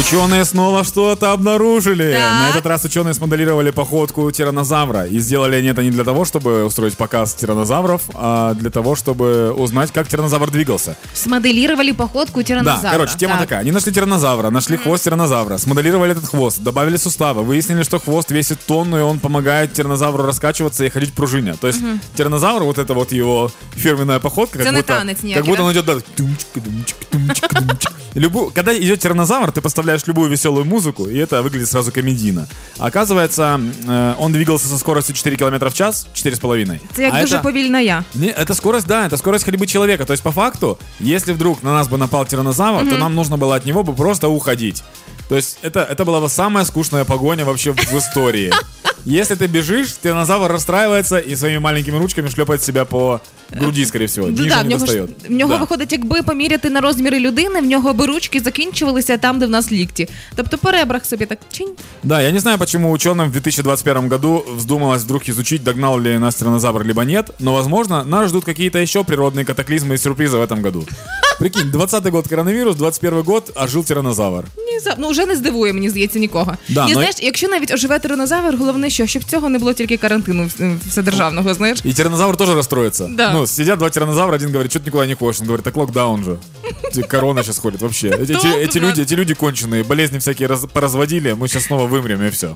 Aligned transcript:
Ученые 0.00 0.46
снова 0.46 0.82
что-то 0.82 1.32
обнаружили. 1.32 2.14
Так. 2.14 2.32
На 2.32 2.48
этот 2.48 2.64
раз 2.64 2.82
ученые 2.86 3.12
смоделировали 3.12 3.70
походку 3.70 4.30
тираннозавра. 4.30 5.06
И 5.06 5.18
сделали 5.18 5.56
они 5.56 5.68
это 5.68 5.82
не 5.82 5.90
для 5.90 6.04
того, 6.04 6.24
чтобы 6.24 6.64
устроить 6.64 6.96
показ 6.96 7.34
тираннозавров, 7.34 8.02
а 8.14 8.54
для 8.54 8.70
того, 8.70 8.96
чтобы 8.96 9.52
узнать, 9.52 9.92
как 9.92 10.08
тираннозавр 10.08 10.50
двигался. 10.50 10.96
Смоделировали 11.12 11.92
походку 11.92 12.42
тираннозавра. 12.42 12.82
Да, 12.82 12.90
короче, 12.92 13.18
тема 13.18 13.34
Так. 13.34 13.42
такая. 13.42 13.60
Они 13.60 13.72
нашли 13.72 13.92
тираннозавра, 13.92 14.48
нашли 14.48 14.78
хвост 14.78 15.04
тираннозавра, 15.04 15.58
смоделировали 15.58 16.12
этот 16.12 16.26
хвост, 16.26 16.60
добавили 16.62 16.96
суставы, 16.96 17.42
выяснили, 17.42 17.82
что 17.82 17.98
хвост 17.98 18.30
весит 18.30 18.58
тонну, 18.66 18.98
и 18.98 19.02
он 19.02 19.18
помогает 19.20 19.74
тираннозавру 19.74 20.24
раскачиваться 20.24 20.82
и 20.82 20.88
ходить 20.88 21.10
в 21.10 21.12
пружине. 21.12 21.56
То 21.60 21.66
есть 21.66 21.80
тираннозавр, 22.16 22.62
вот 22.62 22.78
это 22.78 22.94
вот 22.94 23.12
его 23.12 23.52
фирменная 23.74 24.18
походка, 24.18 24.60
как 24.60 24.74
будто, 24.74 24.82
танец 24.82 25.18
как 25.34 25.44
будто 25.44 25.58
да? 25.58 25.64
он 25.64 25.72
идет 25.72 25.84
да. 25.84 25.98
Любую, 28.14 28.50
когда 28.50 28.76
идет 28.76 29.00
тираннозавр, 29.00 29.52
ты 29.52 29.60
поставляешь 29.60 29.89
любую 30.06 30.30
веселую 30.30 30.64
музыку, 30.64 31.08
и 31.08 31.16
это 31.16 31.42
выглядит 31.42 31.68
сразу 31.68 31.92
комедийно. 31.92 32.46
Оказывается, 32.78 33.60
э, 33.88 34.14
он 34.18 34.32
двигался 34.32 34.68
со 34.68 34.78
скоростью 34.78 35.14
4 35.14 35.36
км 35.36 35.68
в 35.68 35.74
час, 35.74 36.06
4,5. 36.14 36.80
Це 36.96 37.02
як 37.02 37.14
а 37.14 37.20
дуже 37.20 37.36
это- 37.36 37.42
повільна 37.42 38.04
не, 38.14 38.26
это 38.26 38.54
скорость, 38.54 38.86
да, 38.86 39.08
это 39.08 39.16
скорость 39.16 39.48
ходьбы 39.48 39.66
человека. 39.66 40.04
То 40.04 40.12
есть, 40.12 40.22
по 40.22 40.30
факту, 40.30 40.78
если 41.00 41.32
вдруг 41.32 41.58
на 41.62 41.72
нас 41.72 41.88
бы 41.88 41.96
напал 41.96 42.26
тираннозавр, 42.26 42.90
то 42.90 42.98
нам 42.98 43.14
нужно 43.14 43.36
было 43.36 43.56
от 43.56 43.66
него 43.66 43.82
бы 43.82 43.94
просто 43.94 44.28
уходить. 44.28 44.82
То 45.28 45.36
есть, 45.36 45.58
это, 45.62 45.80
это 45.80 46.04
была 46.04 46.20
бы 46.20 46.28
самая 46.28 46.64
скучная 46.64 47.04
погоня 47.04 47.44
вообще 47.44 47.72
в 47.72 47.94
истории. 47.94 48.52
Если 49.07 49.35
ты 49.35 49.45
бежишь, 49.47 49.93
тираннозавр 50.01 50.51
расстраивается 50.51 51.19
и 51.19 51.35
своими 51.35 51.59
маленькими 51.59 51.97
ручками 51.97 52.27
шлепает 52.29 52.63
себя 52.63 52.85
по 52.85 53.21
груди, 53.51 53.85
скорее 53.85 54.07
всего. 54.07 54.27
Ну, 54.27 54.33
Ниже 54.33 54.49
да, 54.49 54.63
не 54.63 54.63
в 54.63 54.69
нього, 54.69 54.85
ж, 54.85 54.97
достает. 54.97 55.29
в 55.29 55.31
нього 55.31 55.53
Да. 55.53 55.57
виходить, 55.59 55.91
якби 55.91 56.21
поміряти 56.21 56.69
на 56.69 56.81
розміри 56.81 57.19
людини, 57.19 57.61
в 57.61 57.65
нього 57.65 57.93
би 57.93 58.05
ручки 58.05 58.39
закінчувалися 58.39 59.17
там, 59.17 59.39
де 59.39 59.45
в 59.45 59.49
нас 59.49 59.71
лікті. 59.71 60.09
Тобто 60.35 60.57
по 60.57 60.71
ребрах 60.71 61.05
собі 61.05 61.25
так 61.25 61.39
чинь. 61.51 61.69
Да, 62.03 62.21
я 62.21 62.31
не 62.31 62.39
знаю, 62.39 62.57
почему 62.57 62.91
ученым 62.97 63.27
в 63.27 63.31
2021 63.31 64.09
году 64.09 64.43
вздумалось 64.57 65.03
вдруг 65.03 65.21
изучить, 65.29 65.63
догнал 65.63 65.99
ли 66.01 66.19
нас 66.19 66.35
тираннозавр, 66.35 66.83
либо 66.85 67.05
нет, 67.05 67.29
но, 67.39 67.53
возможно, 67.53 68.03
нас 68.03 68.29
ждут 68.29 68.45
какие-то 68.45 68.79
еще 68.79 69.03
природные 69.03 69.45
катаклизмы 69.45 69.93
и 69.95 69.97
сюрпризы 69.97 70.37
в 70.37 70.41
этом 70.41 70.61
году. 70.61 70.85
Прикинь, 71.39 71.71
20 71.71 72.07
год 72.07 72.27
коронавирус, 72.27 72.75
21 72.75 73.21
год, 73.21 73.51
а 73.55 73.67
жил 73.67 73.83
тираннозавр. 73.85 74.43
Ні, 74.57 74.79
за- 74.79 74.95
ну 74.97 75.09
вже 75.09 75.25
не 75.25 75.35
здивує, 75.35 75.73
мені 75.73 75.89
здається, 75.89 76.19
нікого. 76.19 76.53
Да, 76.69 76.83
і 76.85 76.87
ну, 76.87 76.93
знаєш, 76.93 77.15
якщо 77.19 77.47
навіть 77.47 77.73
оживе 77.73 77.99
тиранозавр, 77.99 78.55
головне 78.57 78.89
що, 78.89 79.07
щоб 79.07 79.23
цього 79.23 79.49
не 79.49 79.59
було 79.59 79.73
тільки 79.73 79.97
карантину 79.97 80.43
вс- 80.43 80.77
вседержавного, 80.89 81.53
знаєш. 81.53 81.79
И 81.85 81.93
тираннозавр 81.93 82.37
тоже 82.37 82.55
расстроится. 82.55 83.07
Да. 83.11 83.33
Ну, 83.33 83.47
сидят 83.47 83.79
два 83.79 83.89
тираннозавра, 83.89 84.35
один 84.35 84.49
говорит, 84.51 84.71
что 84.71 84.79
ты 84.79 84.85
никуда 84.85 85.05
не 85.07 85.15
ходишь. 85.15 85.41
Он 85.41 85.47
говорит, 85.47 85.63
так 85.63 85.77
локдаун 85.77 86.23
же. 86.23 86.37
Эти 86.83 87.01
Корона 87.07 87.43
сейчас 87.43 87.57
ходит 87.59 87.81
вообще. 87.81 88.07
Эти, 88.09 88.31
эти- 88.33 88.63
эти 88.63 88.79
люди, 88.79 89.01
эти 89.01 89.15
люди 89.15 89.33
конченые, 89.33 89.83
болезни 89.83 90.17
всякие 90.19 90.47
раз- 90.47 90.65
поразводили, 90.73 91.33
мы 91.33 91.47
сейчас 91.47 91.63
снова 91.65 91.85
вымрем 91.87 92.23
и 92.27 92.29
все. 92.29 92.55